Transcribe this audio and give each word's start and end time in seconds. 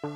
Fala 0.00 0.12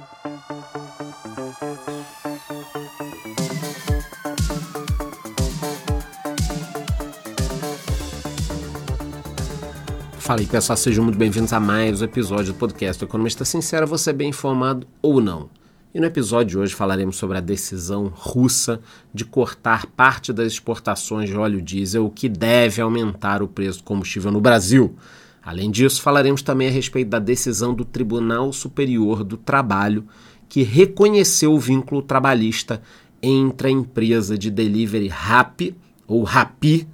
aí 10.41 10.47
pessoal, 10.47 10.79
sejam 10.79 11.05
muito 11.05 11.19
bem-vindos 11.19 11.53
a 11.53 11.61
mais 11.61 12.01
um 12.01 12.07
episódio 12.07 12.55
do 12.55 12.59
podcast 12.59 12.99
do 12.99 13.05
Economista 13.07 13.45
Sincero, 13.45 13.87
você 13.87 14.09
é 14.09 14.15
bem 14.15 14.31
informado 14.31 14.87
ou 15.03 15.21
não. 15.21 15.51
E 15.95 16.01
no 16.01 16.07
episódio 16.07 16.53
de 16.53 16.59
hoje 16.59 16.75
falaremos 16.75 17.17
sobre 17.17 17.37
a 17.37 17.43
decisão 17.43 18.11
russa 18.15 18.81
de 19.13 19.27
cortar 19.27 19.85
parte 19.85 20.33
das 20.33 20.47
exportações 20.47 21.29
de 21.29 21.37
óleo 21.37 21.61
diesel, 21.61 22.07
o 22.07 22.11
que 22.11 22.31
deve 22.31 22.81
aumentar 22.81 23.43
o 23.43 23.49
preço 23.49 23.81
do 23.81 23.85
combustível 23.85 24.33
no 24.33 24.41
Brasil. 24.41 24.97
Além 25.45 25.71
disso, 25.71 26.01
falaremos 26.01 26.41
também 26.41 26.69
a 26.69 26.71
respeito 26.71 27.09
da 27.09 27.19
decisão 27.19 27.75
do 27.75 27.85
Tribunal 27.85 28.53
Superior 28.53 29.23
do 29.23 29.37
Trabalho, 29.37 30.07
que 30.49 30.63
reconheceu 30.63 31.53
o 31.53 31.59
vínculo 31.59 32.01
trabalhista 32.01 32.81
entre 33.23 33.69
a 33.69 33.71
empresa 33.71 34.39
de 34.39 34.51
delivery 34.51 35.09
RAP, 35.09 35.75
ou 36.07 36.23
RAPI, 36.23 36.89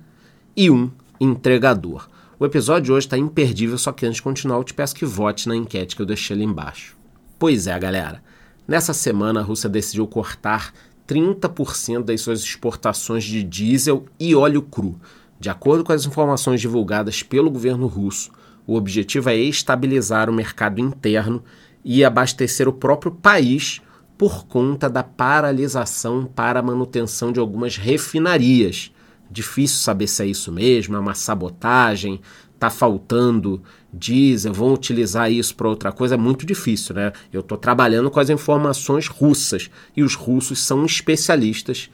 e 0.56 0.70
um 0.70 0.90
entregador. 1.20 2.08
O 2.38 2.46
episódio 2.46 2.86
de 2.86 2.92
hoje 2.92 3.06
está 3.06 3.18
imperdível, 3.18 3.76
só 3.78 3.92
que 3.92 4.06
antes 4.06 4.16
de 4.16 4.22
continuar, 4.22 4.56
eu 4.56 4.64
te 4.64 4.74
peço 4.74 4.94
que 4.94 5.04
vote 5.04 5.48
na 5.48 5.54
enquete 5.54 5.94
que 5.94 6.02
eu 6.02 6.06
deixei 6.06 6.34
ali 6.34 6.44
embaixo. 6.44 6.96
Pois 7.38 7.66
é, 7.66 7.78
galera. 7.78 8.22
Nessa 8.66 8.92
semana, 8.92 9.40
a 9.40 9.42
Rússia 9.42 9.68
decidiu 9.68 10.06
cortar 10.06 10.72
30% 11.06 12.04
das 12.04 12.20
suas 12.20 12.40
exportações 12.40 13.24
de 13.24 13.42
diesel 13.42 14.06
e 14.18 14.34
óleo 14.34 14.62
cru. 14.62 14.98
De 15.40 15.50
acordo 15.50 15.82
com 15.82 15.92
as 15.92 16.06
informações 16.06 16.60
divulgadas 16.60 17.22
pelo 17.22 17.50
governo 17.50 17.88
russo, 17.88 18.30
o 18.66 18.76
objetivo 18.76 19.28
é 19.30 19.36
estabilizar 19.36 20.30
o 20.30 20.32
mercado 20.32 20.80
interno 20.80 21.42
e 21.84 22.04
abastecer 22.04 22.68
o 22.68 22.72
próprio 22.72 23.10
país 23.10 23.80
por 24.16 24.46
conta 24.46 24.88
da 24.88 25.02
paralisação 25.02 26.26
para 26.26 26.60
a 26.60 26.62
manutenção 26.62 27.32
de 27.32 27.40
algumas 27.40 27.76
refinarias 27.76 28.92
Difícil 29.30 29.78
saber 29.78 30.08
se 30.08 30.24
é 30.24 30.26
isso 30.26 30.50
mesmo, 30.50 30.96
é 30.96 30.98
uma 30.98 31.14
sabotagem, 31.14 32.20
tá 32.58 32.68
faltando 32.68 33.62
diesel, 33.94 34.52
vão 34.52 34.74
utilizar 34.74 35.30
isso 35.30 35.54
para 35.54 35.68
outra 35.68 35.92
coisa, 35.92 36.16
é 36.16 36.18
muito 36.18 36.44
difícil, 36.44 36.96
né? 36.96 37.12
Eu 37.32 37.40
estou 37.40 37.56
trabalhando 37.56 38.10
com 38.10 38.18
as 38.18 38.28
informações 38.28 39.06
russas 39.06 39.70
e 39.96 40.02
os 40.02 40.16
russos 40.16 40.58
são 40.58 40.84
especialistas 40.84 41.88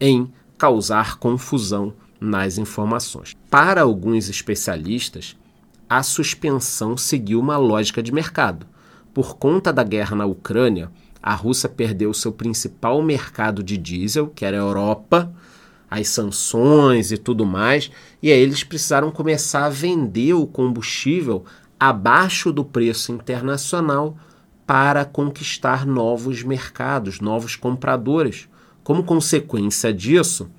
em 0.00 0.32
causar 0.56 1.18
confusão 1.18 1.92
nas 2.20 2.58
informações. 2.58 3.36
Para 3.50 3.82
alguns 3.82 4.28
especialistas, 4.28 5.36
a 5.88 6.02
suspensão 6.02 6.96
seguiu 6.96 7.40
uma 7.40 7.56
lógica 7.56 8.02
de 8.02 8.12
mercado. 8.12 8.66
Por 9.14 9.36
conta 9.36 9.72
da 9.72 9.82
guerra 9.82 10.14
na 10.16 10.26
Ucrânia, 10.26 10.90
a 11.22 11.34
Rússia 11.34 11.68
perdeu 11.68 12.12
seu 12.14 12.32
principal 12.32 13.02
mercado 13.02 13.62
de 13.62 13.76
diesel, 13.76 14.28
que 14.28 14.44
era 14.44 14.56
a 14.56 14.60
Europa, 14.60 15.32
as 15.90 16.08
sanções 16.08 17.10
e 17.10 17.16
tudo 17.16 17.46
mais, 17.46 17.90
e 18.22 18.30
aí 18.30 18.38
eles 18.38 18.62
precisaram 18.62 19.10
começar 19.10 19.64
a 19.64 19.70
vender 19.70 20.34
o 20.34 20.46
combustível 20.46 21.44
abaixo 21.80 22.52
do 22.52 22.64
preço 22.64 23.12
internacional 23.12 24.16
para 24.66 25.04
conquistar 25.04 25.86
novos 25.86 26.42
mercados, 26.42 27.20
novos 27.20 27.56
compradores. 27.56 28.48
Como 28.84 29.02
consequência 29.02 29.92
disso, 29.92 30.50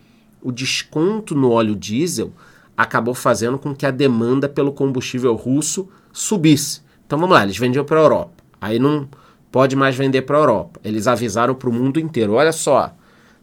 o 0.42 0.52
desconto 0.52 1.36
no 1.36 1.52
óleo 1.52 1.76
diesel 1.76 2.32
acabou 2.78 3.14
fazendo 3.14 3.58
com 3.58 3.76
que 3.76 3.86
a 3.86 3.92
demanda 3.92 4.48
pelo 4.48 4.72
combustível 4.72 5.36
russo 5.36 5.90
subisse. 6.14 6.82
Então 7.06 7.20
vamos 7.20 7.36
lá, 7.36 7.44
eles 7.44 7.58
vendiam 7.58 7.84
para 7.84 8.00
a 8.00 8.04
Europa. 8.04 8.44
Aí 8.62 8.80
não 8.80 9.08
pode 9.52 9.76
mais 9.76 9.95
vender 9.95 10.22
para 10.22 10.38
a 10.38 10.42
Europa. 10.42 10.80
Eles 10.84 11.08
avisaram 11.08 11.56
para 11.56 11.70
o 11.70 11.73
mundo 11.73 12.00
inteiro: 12.00 12.34
olha 12.34 12.52
só, 12.52 12.94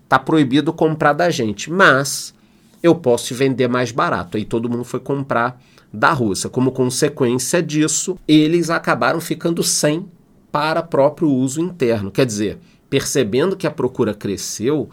tá 0.09 0.19
proibido 0.19 0.73
comprar 0.73 1.13
da 1.13 1.31
gente, 1.31 1.71
mas 1.71 2.35
eu 2.83 2.95
posso 2.95 3.35
vender 3.35 3.69
mais 3.69 3.91
barato. 3.91 4.37
Aí 4.37 4.45
todo 4.45 4.69
mundo 4.71 4.85
foi 4.85 5.01
comprar 5.01 5.61
da 5.93 6.13
Rússia. 6.13 6.49
Como 6.49 6.73
consequência 6.73 7.63
disso, 7.63 8.19
eles 8.27 8.71
acabaram 8.71 9.21
ficando 9.21 9.63
sem 9.63 10.07
para 10.53 10.83
próprio 10.83 11.29
uso 11.29 11.61
interno. 11.61 12.11
Quer 12.11 12.27
dizer, 12.27 12.59
percebendo 12.89 13.57
que 13.57 13.67
a 13.67 13.71
procura 13.71 14.15
cresceu, 14.15 14.89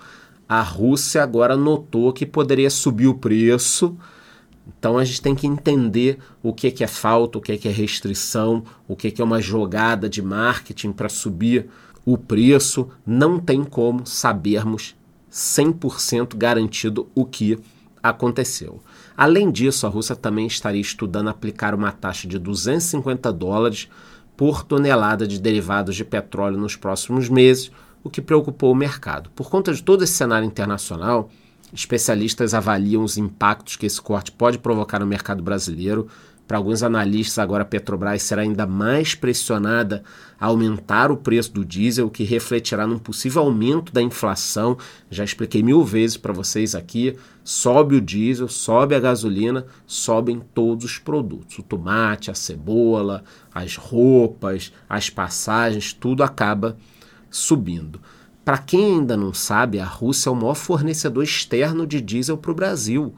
a 0.47 0.61
Rússia 0.61 1.23
agora 1.23 1.55
notou 1.55 2.11
que 2.13 2.25
poderia 2.25 2.69
subir 2.69 3.07
o 3.07 3.15
preço. 3.15 3.97
Então 4.67 4.97
a 4.97 5.03
gente 5.03 5.21
tem 5.21 5.35
que 5.35 5.47
entender 5.47 6.19
o 6.41 6.53
que, 6.53 6.71
que 6.71 6.83
é 6.83 6.87
falta, 6.87 7.37
o 7.37 7.41
que, 7.41 7.57
que 7.57 7.67
é 7.67 7.71
restrição, 7.71 8.63
o 8.87 8.95
que, 8.95 9.11
que 9.11 9.21
é 9.21 9.25
uma 9.25 9.41
jogada 9.41 10.09
de 10.09 10.21
marketing 10.21 10.91
para 10.91 11.09
subir 11.09 11.69
o 12.05 12.17
preço. 12.17 12.89
Não 13.05 13.39
tem 13.39 13.63
como 13.63 14.05
sabermos 14.05 14.95
100% 15.31 16.35
garantido 16.37 17.07
o 17.15 17.25
que 17.25 17.57
aconteceu. 18.01 18.81
Além 19.15 19.49
disso, 19.51 19.87
a 19.87 19.89
Rússia 19.89 20.15
também 20.15 20.45
estaria 20.45 20.81
estudando 20.81 21.29
aplicar 21.29 21.73
uma 21.73 21.91
taxa 21.91 22.27
de 22.27 22.37
250 22.37 23.31
dólares 23.31 23.87
por 24.35 24.63
tonelada 24.63 25.25
de 25.25 25.39
derivados 25.39 25.95
de 25.95 26.03
petróleo 26.03 26.57
nos 26.57 26.75
próximos 26.75 27.29
meses, 27.29 27.71
o 28.03 28.09
que 28.09 28.21
preocupou 28.21 28.71
o 28.71 28.75
mercado. 28.75 29.29
Por 29.31 29.49
conta 29.49 29.73
de 29.73 29.81
todo 29.81 30.03
esse 30.03 30.13
cenário 30.13 30.45
internacional, 30.45 31.29
especialistas 31.73 32.53
avaliam 32.53 33.03
os 33.03 33.17
impactos 33.17 33.75
que 33.75 33.85
esse 33.85 34.01
corte 34.01 34.31
pode 34.31 34.57
provocar 34.57 34.99
no 34.99 35.07
mercado 35.07 35.41
brasileiro, 35.41 36.07
para 36.45 36.57
alguns 36.57 36.83
analistas, 36.83 37.39
agora 37.39 37.63
a 37.63 37.65
Petrobras 37.65 38.21
será 38.21 38.41
ainda 38.41 38.67
mais 38.67 39.15
pressionada 39.15 40.03
a 40.39 40.47
aumentar 40.47 41.09
o 41.09 41.15
preço 41.15 41.53
do 41.53 41.63
diesel, 41.63 42.07
o 42.07 42.11
que 42.11 42.23
refletirá 42.23 42.85
num 42.85 42.99
possível 42.99 43.43
aumento 43.43 43.93
da 43.93 44.01
inflação. 44.01 44.77
Já 45.09 45.23
expliquei 45.23 45.63
mil 45.63 45.83
vezes 45.85 46.17
para 46.17 46.33
vocês 46.33 46.75
aqui: 46.75 47.15
sobe 47.45 47.95
o 47.95 48.01
diesel, 48.01 48.49
sobe 48.49 48.93
a 48.93 48.99
gasolina, 48.99 49.65
sobem 49.87 50.41
todos 50.53 50.83
os 50.83 50.97
produtos. 50.99 51.59
O 51.59 51.63
tomate, 51.63 52.29
a 52.29 52.35
cebola, 52.35 53.23
as 53.55 53.77
roupas, 53.77 54.73
as 54.89 55.09
passagens, 55.09 55.93
tudo 55.93 56.23
acaba 56.23 56.77
subindo. 57.33 57.99
Para 58.45 58.57
quem 58.57 58.95
ainda 58.95 59.17
não 59.17 59.33
sabe, 59.33 59.79
a 59.79 59.85
Rússia 59.85 60.29
é 60.29 60.31
o 60.31 60.35
maior 60.35 60.55
fornecedor 60.55 61.23
externo 61.23 61.87
de 61.87 61.99
diesel 61.99 62.37
para 62.37 62.51
o 62.51 62.55
Brasil. 62.55 63.13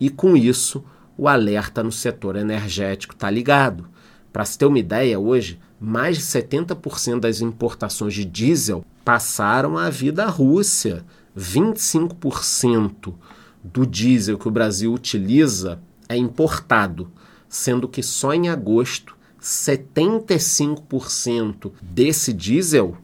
E 0.00 0.08
com 0.08 0.36
isso, 0.36 0.84
o 1.16 1.28
alerta 1.28 1.82
no 1.82 1.92
setor 1.92 2.36
energético 2.36 3.14
está 3.14 3.28
ligado. 3.28 3.88
Para 4.32 4.44
se 4.44 4.56
ter 4.56 4.66
uma 4.66 4.78
ideia, 4.78 5.18
hoje, 5.18 5.58
mais 5.80 6.16
de 6.16 6.22
70% 6.22 7.20
das 7.20 7.40
importações 7.40 8.14
de 8.14 8.24
diesel 8.24 8.84
passaram 9.04 9.76
a 9.76 9.90
vir 9.90 10.12
da 10.12 10.26
Rússia. 10.26 11.04
25% 11.36 13.14
do 13.62 13.86
diesel 13.86 14.38
que 14.38 14.48
o 14.48 14.52
Brasil 14.52 14.92
utiliza 14.92 15.80
é 16.08 16.16
importado, 16.16 17.10
sendo 17.48 17.88
que 17.88 18.02
só 18.02 18.32
em 18.32 18.48
agosto 18.48 19.16
75% 19.40 21.70
desse 21.80 22.32
diesel 22.32 22.96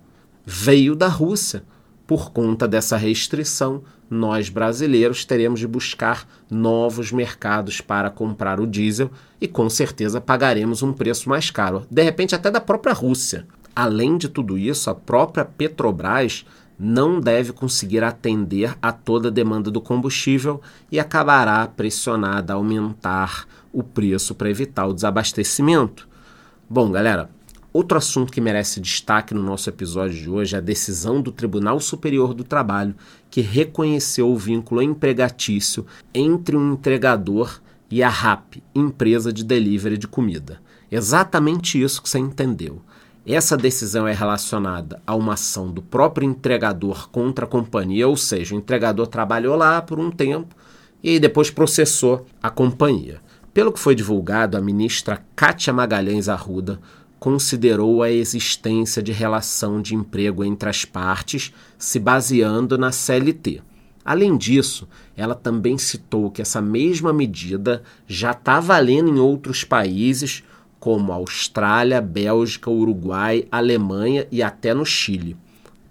veio 0.44 0.94
da 0.94 1.08
Rússia. 1.08 1.62
Por 2.06 2.30
conta 2.32 2.68
dessa 2.68 2.96
restrição, 2.96 3.82
nós 4.10 4.48
brasileiros 4.48 5.24
teremos 5.24 5.58
de 5.58 5.66
buscar 5.66 6.28
novos 6.50 7.10
mercados 7.10 7.80
para 7.80 8.10
comprar 8.10 8.60
o 8.60 8.66
diesel 8.66 9.10
e 9.40 9.48
com 9.48 9.70
certeza 9.70 10.20
pagaremos 10.20 10.82
um 10.82 10.92
preço 10.92 11.28
mais 11.28 11.50
caro, 11.50 11.86
de 11.90 12.02
repente 12.02 12.34
até 12.34 12.50
da 12.50 12.60
própria 12.60 12.92
Rússia. 12.92 13.46
Além 13.74 14.16
de 14.18 14.28
tudo 14.28 14.56
isso, 14.58 14.90
a 14.90 14.94
própria 14.94 15.44
Petrobras 15.44 16.44
não 16.78 17.20
deve 17.20 17.52
conseguir 17.52 18.04
atender 18.04 18.76
a 18.82 18.92
toda 18.92 19.28
a 19.28 19.30
demanda 19.30 19.70
do 19.70 19.80
combustível 19.80 20.60
e 20.90 20.98
acabará 20.98 21.66
pressionada 21.66 22.52
a 22.52 22.56
aumentar 22.56 23.46
o 23.72 23.82
preço 23.82 24.34
para 24.34 24.50
evitar 24.50 24.86
o 24.86 24.92
desabastecimento. 24.92 26.08
Bom, 26.68 26.90
galera, 26.90 27.30
Outro 27.74 27.98
assunto 27.98 28.32
que 28.32 28.40
merece 28.40 28.78
destaque 28.78 29.34
no 29.34 29.42
nosso 29.42 29.68
episódio 29.68 30.16
de 30.16 30.30
hoje 30.30 30.54
é 30.54 30.58
a 30.58 30.60
decisão 30.60 31.20
do 31.20 31.32
Tribunal 31.32 31.80
Superior 31.80 32.32
do 32.32 32.44
Trabalho, 32.44 32.94
que 33.28 33.40
reconheceu 33.40 34.30
o 34.30 34.36
vínculo 34.36 34.80
empregatício 34.80 35.84
entre 36.14 36.56
um 36.56 36.74
entregador 36.74 37.60
e 37.90 38.00
a 38.00 38.08
RAP, 38.08 38.58
empresa 38.72 39.32
de 39.32 39.42
delivery 39.42 39.98
de 39.98 40.06
comida. 40.06 40.60
Exatamente 40.88 41.82
isso 41.82 42.00
que 42.00 42.08
você 42.08 42.20
entendeu. 42.20 42.80
Essa 43.26 43.56
decisão 43.56 44.06
é 44.06 44.12
relacionada 44.12 45.02
a 45.04 45.16
uma 45.16 45.32
ação 45.32 45.68
do 45.68 45.82
próprio 45.82 46.30
entregador 46.30 47.10
contra 47.10 47.44
a 47.44 47.48
companhia, 47.48 48.06
ou 48.06 48.16
seja, 48.16 48.54
o 48.54 48.58
entregador 48.58 49.08
trabalhou 49.08 49.56
lá 49.56 49.82
por 49.82 49.98
um 49.98 50.12
tempo 50.12 50.54
e 51.02 51.18
depois 51.18 51.50
processou 51.50 52.24
a 52.40 52.50
companhia. 52.50 53.20
Pelo 53.52 53.72
que 53.72 53.80
foi 53.80 53.96
divulgado, 53.96 54.56
a 54.56 54.60
ministra 54.60 55.24
Kátia 55.34 55.72
Magalhães 55.72 56.28
Arruda 56.28 56.80
considerou 57.24 58.02
a 58.02 58.10
existência 58.10 59.02
de 59.02 59.10
relação 59.10 59.80
de 59.80 59.94
emprego 59.94 60.44
entre 60.44 60.68
as 60.68 60.84
partes, 60.84 61.54
se 61.78 61.98
baseando 61.98 62.76
na 62.76 62.92
CLT. 62.92 63.62
Além 64.04 64.36
disso, 64.36 64.86
ela 65.16 65.34
também 65.34 65.78
citou 65.78 66.30
que 66.30 66.42
essa 66.42 66.60
mesma 66.60 67.14
medida 67.14 67.82
já 68.06 68.32
está 68.32 68.60
valendo 68.60 69.08
em 69.08 69.18
outros 69.18 69.64
países, 69.64 70.44
como 70.78 71.12
Austrália, 71.12 71.98
Bélgica, 71.98 72.70
Uruguai, 72.70 73.48
Alemanha 73.50 74.28
e 74.30 74.42
até 74.42 74.74
no 74.74 74.84
Chile. 74.84 75.34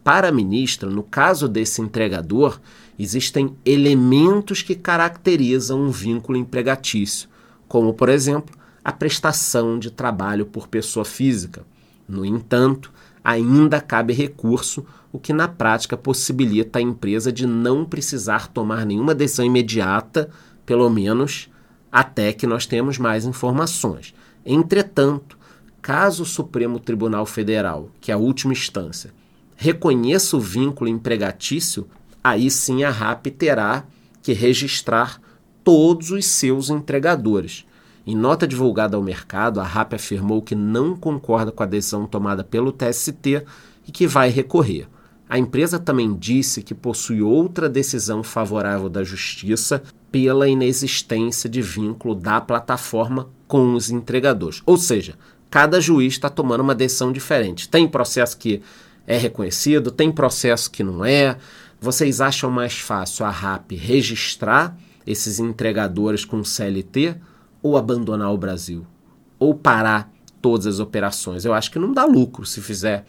Para 0.03 0.27
a 0.27 0.31
ministra, 0.31 0.87
no 0.87 1.01
caso 1.01 1.47
desse 1.47 1.81
entregador, 1.81 2.61
existem 2.99 3.57
elementos 3.65 4.61
que 4.61 4.75
caracterizam 4.75 5.81
um 5.81 5.89
vínculo 5.89 6.37
empregatício, 6.37 7.27
como, 7.67 7.91
por 7.91 8.09
exemplo, 8.09 8.55
a 8.83 8.91
prestação 8.91 9.79
de 9.79 9.89
trabalho 9.89 10.45
por 10.45 10.67
pessoa 10.67 11.05
física. 11.05 11.65
No 12.07 12.25
entanto, 12.25 12.91
ainda 13.23 13.79
cabe 13.79 14.13
recurso, 14.13 14.85
o 15.11 15.19
que 15.19 15.31
na 15.31 15.47
prática 15.47 15.95
possibilita 15.95 16.79
a 16.79 16.81
empresa 16.81 17.31
de 17.31 17.45
não 17.45 17.85
precisar 17.85 18.47
tomar 18.47 18.85
nenhuma 18.85 19.15
decisão 19.15 19.45
imediata, 19.45 20.29
pelo 20.65 20.89
menos 20.89 21.49
até 21.91 22.33
que 22.33 22.47
nós 22.47 22.65
tenhamos 22.65 22.97
mais 22.97 23.23
informações. 23.23 24.13
Entretanto, 24.45 25.37
caso 25.81 26.23
o 26.23 26.25
Supremo 26.25 26.79
Tribunal 26.79 27.25
Federal, 27.25 27.89
que 28.01 28.11
é 28.11 28.15
a 28.15 28.17
última 28.17 28.53
instância, 28.53 29.13
reconheça 29.55 30.35
o 30.35 30.41
vínculo 30.41 30.89
empregatício, 30.89 31.87
aí 32.23 32.49
sim 32.49 32.83
a 32.83 32.89
RAP 32.89 33.27
terá 33.27 33.85
que 34.21 34.33
registrar 34.33 35.21
todos 35.63 36.09
os 36.09 36.25
seus 36.25 36.69
entregadores. 36.69 37.65
Em 38.05 38.15
nota 38.15 38.45
divulgada 38.45 38.97
ao 38.97 39.03
mercado, 39.03 39.61
a 39.61 39.63
RAP 39.63 39.93
afirmou 39.93 40.41
que 40.41 40.55
não 40.55 40.95
concorda 40.95 41.51
com 41.53 41.63
a 41.63 41.65
decisão 41.65 42.05
tomada 42.05 42.43
pelo 42.43 42.71
TST 42.73 43.45
e 43.87 43.91
que 43.91 44.05
vai 44.05 44.29
recorrer. 44.29 44.87
A 45.29 45.39
empresa 45.39 45.79
também 45.79 46.13
disse 46.13 46.61
que 46.61 46.75
possui 46.75 47.21
outra 47.21 47.69
decisão 47.69 48.21
favorável 48.21 48.89
da 48.89 49.03
Justiça 49.03 49.81
pela 50.11 50.49
inexistência 50.49 51.49
de 51.49 51.61
vínculo 51.61 52.13
da 52.13 52.41
plataforma 52.41 53.29
com 53.47 53.73
os 53.73 53.89
entregadores. 53.89 54.61
Ou 54.65 54.77
seja, 54.77 55.15
cada 55.49 55.79
juiz 55.79 56.13
está 56.13 56.29
tomando 56.29 56.61
uma 56.61 56.75
decisão 56.75 57.11
diferente. 57.11 57.69
Tem 57.69 57.87
processo 57.87 58.37
que 58.37 58.61
é 59.07 59.17
reconhecido, 59.17 59.91
tem 59.91 60.11
processo 60.11 60.69
que 60.69 60.83
não 60.83 61.05
é. 61.05 61.37
Vocês 61.79 62.19
acham 62.19 62.51
mais 62.51 62.77
fácil 62.79 63.25
a 63.25 63.29
RAP 63.29 63.71
registrar 63.71 64.77
esses 65.07 65.39
entregadores 65.39 66.25
com 66.25 66.43
CLT 66.43 67.15
ou 67.63 67.77
abandonar 67.77 68.31
o 68.31 68.37
Brasil? 68.37 68.85
Ou 69.39 69.55
parar 69.55 70.11
todas 70.41 70.67
as 70.67 70.79
operações? 70.79 71.45
Eu 71.45 71.53
acho 71.53 71.71
que 71.71 71.79
não 71.79 71.93
dá 71.93 72.05
lucro 72.05 72.45
se 72.45 72.61
fizer 72.61 73.05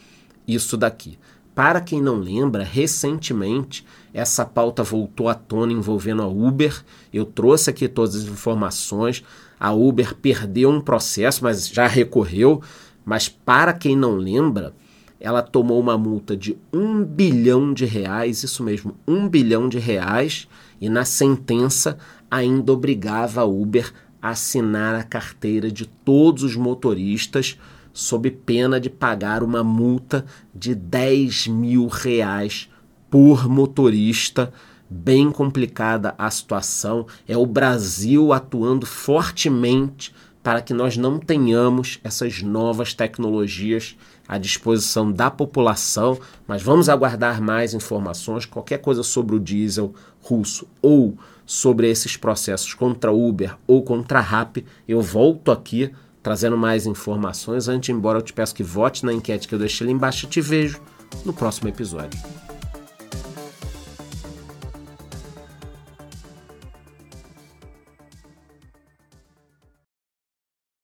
isso 0.46 0.76
daqui. 0.76 1.18
Para 1.54 1.80
quem 1.80 2.00
não 2.00 2.16
lembra, 2.16 2.64
recentemente 2.64 3.84
essa 4.12 4.44
pauta 4.44 4.82
voltou 4.82 5.28
à 5.28 5.34
tona 5.34 5.72
envolvendo 5.72 6.22
a 6.22 6.26
Uber. 6.26 6.84
Eu 7.12 7.24
trouxe 7.24 7.70
aqui 7.70 7.88
todas 7.88 8.14
as 8.14 8.24
informações. 8.24 9.22
A 9.58 9.72
Uber 9.72 10.14
perdeu 10.16 10.70
um 10.70 10.80
processo, 10.80 11.44
mas 11.44 11.68
já 11.68 11.86
recorreu. 11.86 12.62
Mas 13.04 13.28
para 13.28 13.72
quem 13.72 13.94
não 13.94 14.16
lembra, 14.16 14.74
ela 15.20 15.42
tomou 15.42 15.80
uma 15.80 15.96
multa 15.96 16.36
de 16.36 16.58
um 16.72 17.04
bilhão 17.04 17.72
de 17.72 17.84
reais, 17.84 18.42
isso 18.42 18.62
mesmo, 18.62 18.94
um 19.06 19.28
bilhão 19.28 19.68
de 19.68 19.78
reais, 19.78 20.46
e 20.80 20.88
na 20.88 21.04
sentença 21.04 21.96
ainda 22.30 22.72
obrigava 22.72 23.40
a 23.40 23.44
Uber 23.44 23.92
assinar 24.30 24.94
a 24.94 25.02
carteira 25.02 25.70
de 25.70 25.84
todos 25.84 26.42
os 26.42 26.56
motoristas 26.56 27.58
sob 27.92 28.30
pena 28.30 28.80
de 28.80 28.88
pagar 28.88 29.42
uma 29.42 29.62
multa 29.62 30.24
de 30.54 30.74
10 30.74 31.48
mil 31.48 31.86
reais 31.86 32.70
por 33.10 33.46
motorista. 33.46 34.50
Bem 34.88 35.30
complicada 35.30 36.14
a 36.16 36.30
situação. 36.30 37.06
É 37.28 37.36
o 37.36 37.44
Brasil 37.44 38.32
atuando 38.32 38.86
fortemente 38.86 40.14
para 40.44 40.60
que 40.60 40.74
nós 40.74 40.94
não 40.98 41.18
tenhamos 41.18 41.98
essas 42.04 42.42
novas 42.42 42.92
tecnologias 42.92 43.96
à 44.28 44.36
disposição 44.36 45.10
da 45.10 45.30
população, 45.30 46.18
mas 46.46 46.62
vamos 46.62 46.90
aguardar 46.90 47.40
mais 47.40 47.72
informações. 47.72 48.44
Qualquer 48.44 48.76
coisa 48.78 49.02
sobre 49.02 49.34
o 49.34 49.40
diesel 49.40 49.94
russo 50.20 50.68
ou 50.82 51.16
sobre 51.46 51.90
esses 51.90 52.18
processos 52.18 52.74
contra 52.74 53.10
Uber 53.10 53.56
ou 53.66 53.82
contra 53.82 54.20
RAP, 54.20 54.58
eu 54.86 55.00
volto 55.00 55.50
aqui 55.50 55.90
trazendo 56.22 56.58
mais 56.58 56.84
informações. 56.84 57.66
Antes, 57.66 57.88
embora 57.88 58.18
eu 58.18 58.22
te 58.22 58.34
peço 58.34 58.54
que 58.54 58.62
vote 58.62 59.04
na 59.04 59.14
enquete 59.14 59.48
que 59.48 59.54
eu 59.54 59.58
deixei 59.58 59.86
ali 59.86 59.94
embaixo, 59.94 60.26
te 60.26 60.42
vejo 60.42 60.78
no 61.24 61.32
próximo 61.32 61.70
episódio. 61.70 62.20